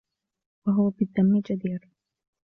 [0.67, 1.79] وَهُوَ بِالذَّمِّ جَدِيرٌ